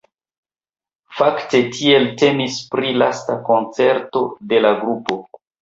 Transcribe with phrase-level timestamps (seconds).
[1.17, 5.21] Fakte tiel temis pri lasta koncerto de la grupo.